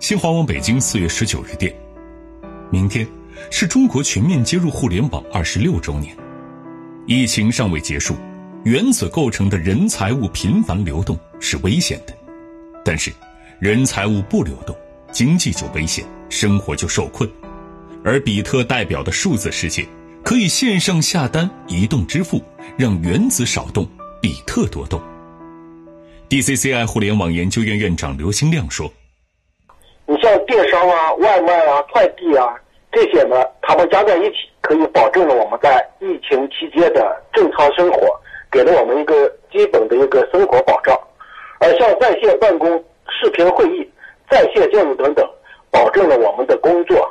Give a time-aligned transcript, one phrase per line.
[0.00, 1.74] 新华网北京四月十九日电，
[2.70, 3.04] 明天
[3.50, 6.16] 是中国全面接入互联网二十六周年。
[7.06, 8.14] 疫情尚未结束，
[8.64, 12.14] 原子构成的人财物频繁流动是危险的，
[12.84, 13.12] 但是
[13.58, 14.74] 人财物不流动，
[15.10, 17.28] 经济就危险，生活就受困。
[18.04, 19.84] 而比特代表的数字世界，
[20.22, 22.40] 可以线上下单、移动支付，
[22.76, 23.86] 让原子少动，
[24.22, 25.02] 比特多动。
[26.28, 28.92] DCCI 互联网研究院院长刘兴亮说
[30.10, 32.56] ：“你像电商啊、外卖啊、快递啊
[32.90, 38.18] 这些呢，它们加在一起，可以保证了我们在疫情期间的正常生活，
[38.50, 40.98] 给了我们一个基本的一个生活保障。
[41.60, 43.86] 而像在线办公、视频会议、
[44.30, 45.28] 在线教育等等，
[45.70, 47.06] 保证了我们的工作、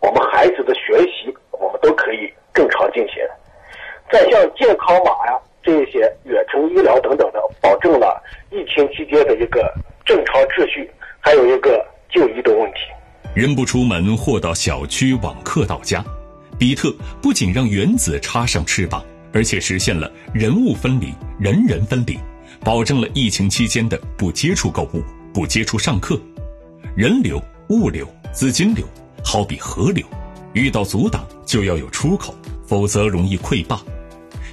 [0.00, 3.16] 我们孩子的学习，我们都可以正常进行。
[4.10, 9.72] 再像健康码呀。”这些远程医疗等等的，保证了疫情期间的一个
[10.04, 10.90] 正常秩序，
[11.20, 12.78] 还有一个就医的问题。
[13.34, 16.04] 人不出门，货到小区，网课到家。
[16.58, 22.18] 比特不仅让原子插上翅膀，而且实现了人物分离、人人分离，
[22.60, 25.02] 保证了疫情期间的不接触购物、
[25.32, 26.20] 不接触上课。
[26.94, 28.86] 人流、物流、资金流，
[29.24, 30.06] 好比河流，
[30.52, 32.34] 遇到阻挡就要有出口，
[32.66, 33.80] 否则容易溃坝。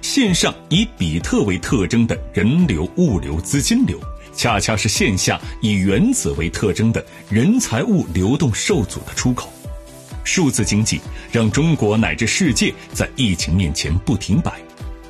[0.00, 3.98] 线上以比特为特征的人流、物流、资金流，
[4.38, 9.48] 恰恰是线下以原子为特征的人财物流动受阻的出口。
[10.22, 11.00] 数字经济
[11.32, 14.52] 让中国乃至世界在疫情面前不停摆。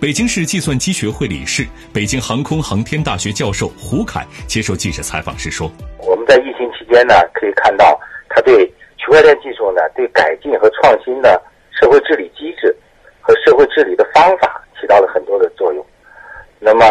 [0.00, 5.70] 北京市计算机学会理事、北京航空航天大学教授胡凯接受记者采访时说
[6.00, 11.38] ：“我们在疫情期间呢，可以看到它对区块链技术呢，对改进和创新的
[11.78, 12.74] 社会治理机制
[13.20, 15.84] 和社会治理的方法。”起到了很多的作用。
[16.60, 16.86] 那么，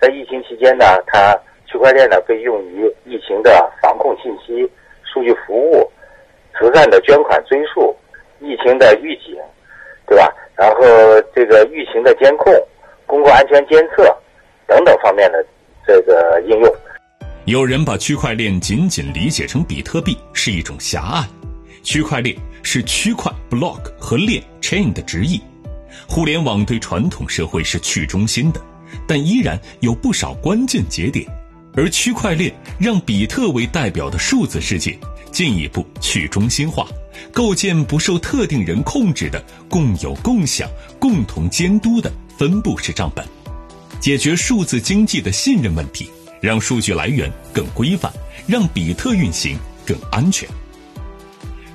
[0.00, 1.36] 在疫情期间呢，它
[1.66, 4.68] 区块链呢被用于疫情的防控信息、
[5.04, 5.90] 数据服务、
[6.58, 7.94] 慈善的捐款追溯、
[8.40, 9.36] 疫情的预警，
[10.06, 10.32] 对吧？
[10.56, 10.80] 然后
[11.34, 12.52] 这个疫情的监控、
[13.06, 14.04] 公共安全监测
[14.66, 15.44] 等等方面的
[15.86, 16.74] 这个应用。
[17.44, 21.22] 有人把区块链仅仅理解成比特币是一种狭隘。
[21.82, 25.40] 区块链是区块 （block） 和链 （chain） 的直译。
[26.08, 28.60] 互联网对传统社会是去中心的，
[29.06, 31.24] 但依然有不少关键节点，
[31.76, 34.98] 而区块链让比特为代表的数字世界
[35.30, 36.88] 进一步去中心化，
[37.30, 43.26] 构建不受特定人控制的共有、共享、共同监督的分布式账本，
[44.00, 46.08] 解决数字经济的信任问题，
[46.40, 48.10] 让数据来源更规范，
[48.46, 50.48] 让比特运行更安全。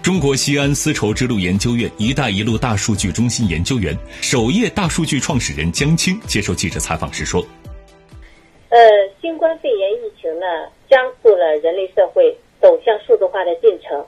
[0.02, 7.48] 中国西安丝绸之路研究院“一带一路”大数据中心研究员、首页大数据创始人江青接受记者采访时说
[8.72, 8.80] ：“呃，
[9.20, 10.46] 新冠肺炎疫情呢，
[10.90, 14.02] 加速了人类社会走向数字化的进程。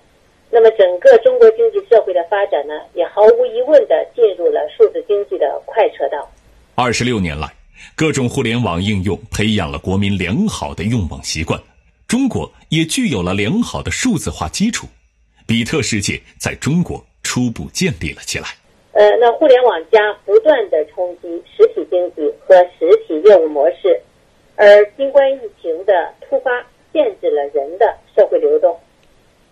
[0.50, 6.32] 那么，整个中国经济社会的发展呢，也毫无疑问的进入了数字经济的快车道。
[6.76, 7.54] 二十六年来，
[7.94, 11.60] 各种互联网应用培养了国民良好的用网习惯，
[12.08, 14.88] 中国也具有了良好的数字化基础。”
[15.46, 18.46] 比特世界在中国初步建立了起来。
[18.94, 24.00] 呃，那互联网加不断的冲击实体经济和实体业务模式，
[24.56, 28.80] 而新冠疫情的突发限制了人的社会流动，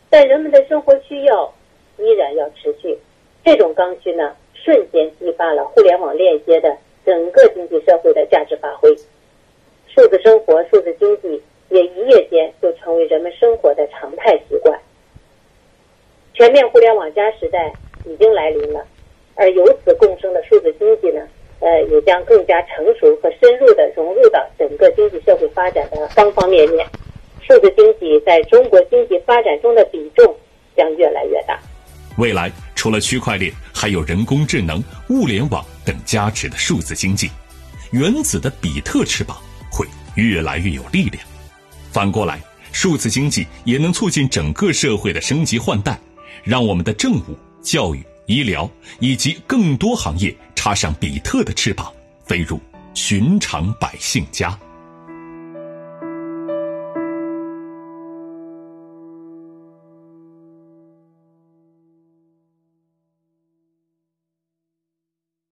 [0.10, 1.54] 但人们的生活需要
[1.98, 2.98] 依然要持续。
[3.44, 8.96] 这种刚需呢，瞬间激发了互联网链接的整个经济社会的价值发挥。
[9.88, 14.80] 数字生活、数字经济也一夜间就成为人们生活的常态习惯。
[16.34, 17.74] 全面互联网加时代
[18.06, 18.86] 已经来临了，
[19.36, 21.28] 而由此共生的数字经济呢，
[21.62, 26.86] 呃，也将更加成熟和深入的融入到整个经济社会发展的方方面面。
[27.48, 30.36] 数字经济在中国经济发展中的比重
[30.76, 31.60] 将越来越大。
[32.18, 37.30] 未来除了区块链，还有人工智能、物联网等加持的数字经济，
[37.92, 39.38] 原子的比特翅膀
[39.72, 39.86] 会
[40.16, 41.24] 越来越有力量。
[41.92, 42.42] 反过来，
[42.72, 46.00] 数字经济也能促进整个社会的升级换代。
[46.44, 48.70] 让我们的政务、教育、医疗
[49.00, 51.92] 以及更多行业插上比特的翅膀，
[52.24, 52.62] 飞入
[52.94, 54.56] 寻常百姓家。